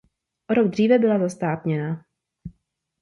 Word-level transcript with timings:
O 0.49 0.53
rok 0.53 0.67
dříve 0.67 0.99
byla 0.99 1.19
zestátněna. 1.19 2.05